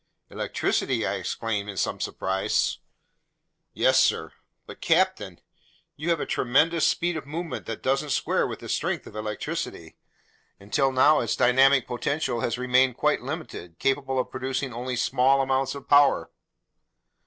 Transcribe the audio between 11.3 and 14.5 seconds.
dynamic potential has remained quite limited, capable of